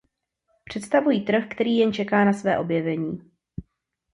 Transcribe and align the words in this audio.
Představují 0.65 1.25
trh, 1.25 1.47
který 1.49 1.77
jen 1.77 1.93
čeká 1.93 2.25
na 2.25 2.33
své 2.33 2.57
objevení. 2.59 3.31